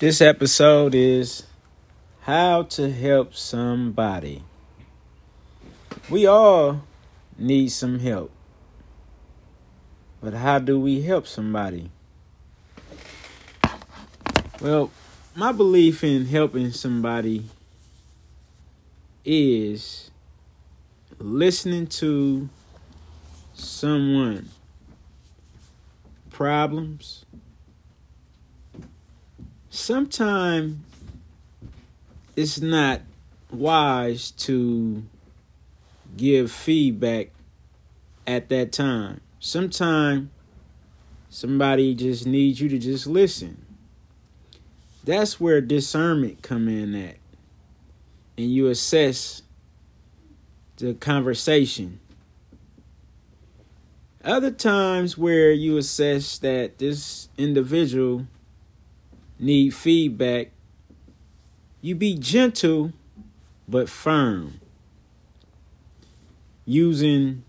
This 0.00 0.20
episode 0.20 0.94
is 0.94 1.42
how 2.20 2.62
to 2.62 2.88
help 2.88 3.34
somebody. 3.34 4.44
We 6.08 6.24
all 6.24 6.84
need 7.36 7.70
some 7.72 7.98
help. 7.98 8.30
But 10.22 10.34
how 10.34 10.60
do 10.60 10.78
we 10.78 11.02
help 11.02 11.26
somebody? 11.26 11.90
Well, 14.60 14.92
my 15.34 15.50
belief 15.50 16.04
in 16.04 16.26
helping 16.26 16.70
somebody 16.70 17.46
is 19.24 20.12
listening 21.18 21.88
to 21.88 22.48
someone 23.52 24.50
problems 26.30 27.24
sometimes 29.70 30.76
it's 32.36 32.60
not 32.60 33.00
wise 33.50 34.30
to 34.30 35.02
give 36.16 36.50
feedback 36.50 37.30
at 38.26 38.48
that 38.48 38.72
time. 38.72 39.20
Sometimes 39.40 40.28
somebody 41.30 41.94
just 41.94 42.26
needs 42.26 42.60
you 42.60 42.68
to 42.68 42.78
just 42.78 43.06
listen. 43.06 43.64
That's 45.04 45.40
where 45.40 45.60
discernment 45.60 46.42
come 46.42 46.68
in 46.68 46.94
at. 46.94 47.16
And 48.36 48.52
you 48.52 48.68
assess 48.68 49.42
the 50.76 50.94
conversation. 50.94 52.00
Other 54.22 54.50
times 54.50 55.16
where 55.16 55.50
you 55.50 55.76
assess 55.76 56.38
that 56.38 56.78
this 56.78 57.28
individual 57.38 58.26
need 59.38 59.74
feedback, 59.74 60.50
you 61.80 61.94
be 61.94 62.14
gentle 62.14 62.92
but 63.68 63.88
firm. 63.88 64.60
Using 66.64 67.44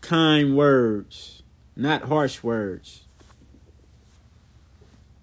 kind 0.00 0.56
words, 0.56 1.42
not 1.76 2.04
harsh 2.04 2.42
words. 2.42 3.02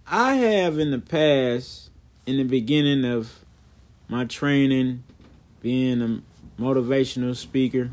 I 0.08 0.36
have 0.36 0.80
in 0.80 0.92
the 0.92 1.00
past, 1.00 1.92
in 2.26 2.38
the 2.38 2.44
beginning 2.44 3.06
of 3.06 3.46
my 4.08 4.26
training, 4.26 5.04
being 5.62 6.02
a 6.02 6.62
motivational 6.62 7.36
speaker, 7.36 7.92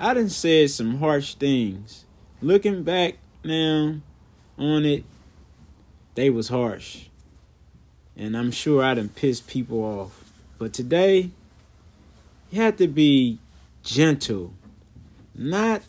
I 0.00 0.14
done 0.14 0.28
said 0.28 0.70
some 0.70 0.98
harsh 0.98 1.34
things. 1.34 2.04
Looking 2.40 2.84
back 2.84 3.16
now 3.44 3.96
on 4.56 4.84
it, 4.84 5.04
they 6.18 6.30
was 6.30 6.48
harsh. 6.48 7.04
And 8.16 8.36
I'm 8.36 8.50
sure 8.50 8.82
I 8.82 8.94
done 8.94 9.08
pissed 9.08 9.46
people 9.46 9.78
off. 9.84 10.24
But 10.58 10.72
today, 10.72 11.30
you 12.50 12.60
have 12.60 12.76
to 12.78 12.88
be 12.88 13.38
gentle, 13.84 14.52
not 15.32 15.82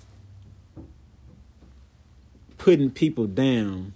putting 2.59 2.91
people 2.91 3.25
down, 3.25 3.93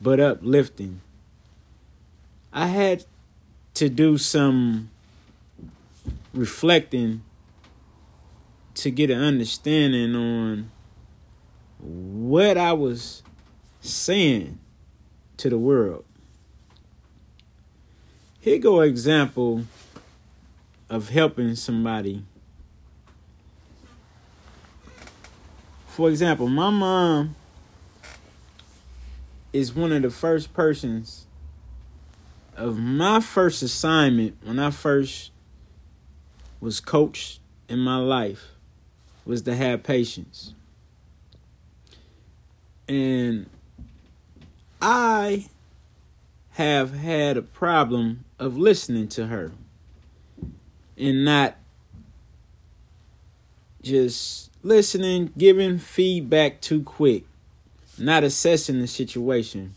but 0.00 0.20
uplifting. 0.20 1.02
I 2.50 2.68
had 2.68 3.04
to 3.74 3.90
do 3.90 4.16
some 4.16 4.88
reflecting 6.32 7.22
to 8.76 8.90
get 8.90 9.10
an 9.10 9.20
understanding 9.20 10.16
on 10.16 10.70
what 11.78 12.56
I 12.56 12.72
was 12.72 13.22
saying 13.82 14.60
to 15.38 15.50
the 15.50 15.58
world. 15.58 16.04
Here 18.40 18.58
go 18.58 18.80
an 18.80 18.88
example 18.88 19.64
of 20.88 21.08
helping 21.08 21.54
somebody. 21.56 22.24
For 25.86 26.08
example, 26.08 26.48
my 26.48 26.70
mom 26.70 27.34
is 29.52 29.74
one 29.74 29.92
of 29.92 30.02
the 30.02 30.10
first 30.10 30.52
persons 30.52 31.26
of 32.56 32.78
my 32.78 33.20
first 33.20 33.62
assignment 33.62 34.36
when 34.42 34.58
I 34.58 34.70
first 34.70 35.30
was 36.60 36.80
coached 36.80 37.40
in 37.68 37.78
my 37.78 37.96
life 37.96 38.52
was 39.24 39.42
to 39.42 39.54
have 39.54 39.82
patience. 39.82 40.54
And 42.88 43.48
I 44.88 45.46
have 46.50 46.94
had 46.94 47.36
a 47.36 47.42
problem 47.42 48.24
of 48.38 48.56
listening 48.56 49.08
to 49.08 49.26
her 49.26 49.50
and 50.96 51.24
not 51.24 51.56
just 53.82 54.52
listening, 54.62 55.32
giving 55.36 55.78
feedback 55.78 56.60
too 56.60 56.84
quick, 56.84 57.24
not 57.98 58.22
assessing 58.22 58.80
the 58.80 58.86
situation. 58.86 59.74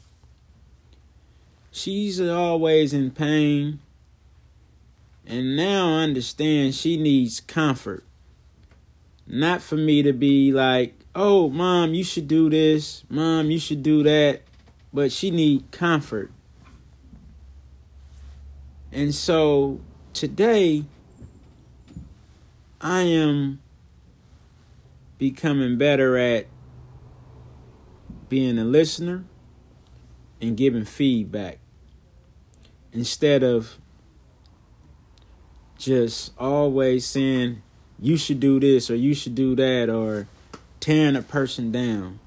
She's 1.72 2.22
always 2.22 2.94
in 2.94 3.10
pain, 3.10 3.80
and 5.26 5.58
now 5.58 5.88
I 5.88 6.04
understand 6.04 6.76
she 6.76 6.98
needs 6.98 7.40
comfort. 7.40 8.04
Not 9.26 9.64
for 9.64 9.76
me 9.76 10.04
to 10.04 10.14
be 10.14 10.52
like, 10.52 10.94
oh, 11.16 11.50
mom, 11.50 11.96
you 11.96 12.04
should 12.04 12.28
do 12.28 12.48
this, 12.48 13.04
mom, 13.10 13.50
you 13.50 13.58
should 13.58 13.82
do 13.82 14.04
that 14.04 14.44
but 14.94 15.12
she 15.12 15.32
need 15.32 15.72
comfort. 15.72 16.32
And 18.92 19.14
so 19.14 19.80
today 20.14 20.86
I 22.82 23.02
am 23.02 23.60
becoming 25.18 25.78
better 25.78 26.18
at 26.18 26.48
being 28.30 28.58
a 28.58 28.64
listener 28.64 29.26
and 30.42 30.56
giving 30.56 30.86
feedback 30.86 31.60
instead 32.94 33.44
of 33.44 33.80
just 35.78 36.34
always 36.38 37.06
saying 37.06 37.62
you 38.00 38.18
should 38.18 38.40
do 38.40 38.60
this 38.60 38.90
or 38.90 38.96
you 38.96 39.14
should 39.14 39.36
do 39.36 39.56
that 39.56 39.90
or 39.90 40.28
tearing 40.80 41.16
a 41.16 41.22
person 41.22 41.72
down. 41.72 42.20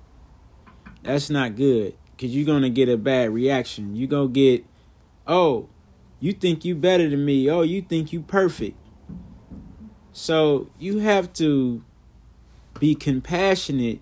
That's 1.03 1.31
not 1.31 1.57
good 1.57 1.95
because 2.17 2.35
you're 2.35 2.47
gonna 2.47 2.71
get 2.71 2.89
a 2.89 2.97
bad 2.97 3.31
reaction. 3.31 3.97
You're 3.97 4.09
gonna 4.09 4.29
get, 4.29 4.65
oh, 5.27 5.69
you 6.21 6.33
think 6.33 6.65
you 6.65 6.75
better 6.75 7.09
than 7.09 7.25
me. 7.25 7.51
Oh, 7.51 7.63
you 7.63 7.83
think 7.83 8.13
you 8.13 8.21
perfect. 8.21 8.77
So 10.13 10.71
you 10.79 10.99
have 10.99 11.33
to 11.35 11.83
be 12.79 12.95
compassionate 12.95 14.01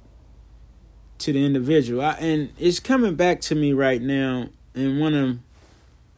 to 1.18 1.32
the 1.32 1.44
individual. 1.44 2.02
I, 2.02 2.12
and 2.14 2.52
it's 2.58 2.80
coming 2.80 3.14
back 3.14 3.40
to 3.42 3.54
me 3.54 3.72
right 3.72 4.02
now 4.02 4.48
in 4.74 4.98
one 4.98 5.14
of 5.14 5.38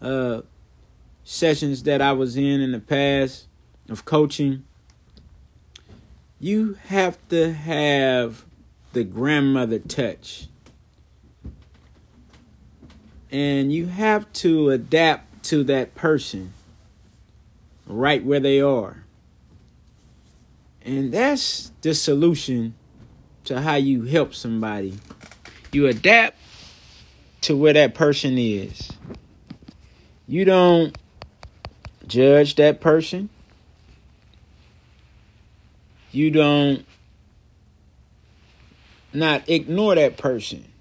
uh, 0.01 0.43
sessions 1.25 1.83
that 1.85 2.01
I 2.01 2.13
was 2.13 2.37
in 2.37 2.61
in 2.61 2.73
the 2.73 2.81
past 2.81 3.47
of 3.89 4.05
coaching. 4.05 4.65
You 6.41 6.75
have 6.87 7.19
to 7.29 7.53
have 7.53 8.45
the 8.93 9.05
grandmother 9.05 9.79
touch 9.79 10.49
and 13.33 13.73
you 13.73 13.87
have 13.87 14.31
to 14.35 14.69
adapt 14.69 15.43
to 15.45 15.65
that 15.65 15.95
person 15.95 16.53
right 17.87 18.23
where 18.23 18.39
they 18.39 18.61
are. 18.61 19.05
And 20.85 21.13
that's 21.13 21.73
the 21.81 21.95
solution 21.95 22.75
to 23.45 23.63
how 23.63 23.77
you 23.77 24.03
help 24.03 24.35
somebody. 24.35 24.99
You 25.73 25.87
adapt 25.87 26.37
to 27.43 27.57
where 27.57 27.73
that 27.73 27.95
person 27.95 28.37
is. 28.37 28.91
You 30.29 30.45
don't 30.45 30.97
judge 32.07 32.57
that 32.57 32.81
person. 32.81 33.31
You 36.11 36.31
don't 36.31 36.85
not 39.15 39.49
ignore 39.49 39.95
that 39.95 40.19
person 40.19 40.72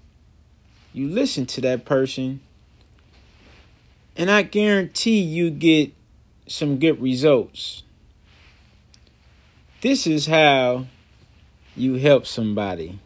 you 0.92 1.08
listen 1.08 1.46
to 1.46 1.60
that 1.62 1.84
person, 1.84 2.40
and 4.16 4.30
I 4.30 4.42
guarantee 4.42 5.20
you 5.20 5.50
get 5.50 5.92
some 6.46 6.78
good 6.78 7.00
results. 7.00 7.82
This 9.80 10.06
is 10.06 10.26
how 10.26 10.86
you 11.74 11.94
help 11.94 12.26
somebody. 12.26 12.98